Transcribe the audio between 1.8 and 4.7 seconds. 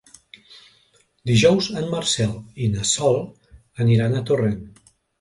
en Marcel i na Sol aniran a Torrent.